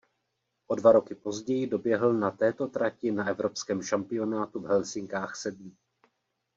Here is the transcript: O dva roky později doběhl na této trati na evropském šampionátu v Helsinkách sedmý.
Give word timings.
O 0.67 0.75
dva 0.75 0.91
roky 0.91 1.15
později 1.15 1.67
doběhl 1.67 2.13
na 2.13 2.31
této 2.31 2.67
trati 2.67 3.11
na 3.11 3.27
evropském 3.27 3.81
šampionátu 3.81 4.59
v 4.59 4.67
Helsinkách 4.67 5.35
sedmý. 5.35 5.77